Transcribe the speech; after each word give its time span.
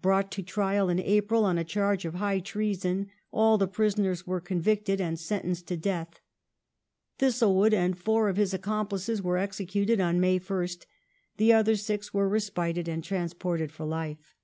Brought 0.00 0.30
to 0.32 0.42
trial 0.42 0.88
in 0.88 0.98
April 0.98 1.44
on 1.44 1.58
a 1.58 1.62
charge 1.62 2.06
of 2.06 2.14
high 2.14 2.40
treason 2.40 3.10
all 3.30 3.58
the 3.58 3.68
prisoners 3.68 4.26
were 4.26 4.40
convicted 4.40 4.98
and 4.98 5.20
sentenced 5.20 5.66
to 5.68 5.76
death. 5.76 6.20
Thistlewood 7.18 7.74
and 7.74 7.98
four 7.98 8.30
of 8.30 8.38
his 8.38 8.54
accomplices 8.54 9.20
were 9.20 9.36
executed 9.36 10.00
on 10.00 10.20
May 10.20 10.40
1st; 10.40 10.86
the 11.36 11.52
other 11.52 11.76
six 11.76 12.14
were 12.14 12.30
respited 12.30 12.88
and 12.88 13.04
transported 13.04 13.70
for 13.70 13.84
life. 13.84 14.36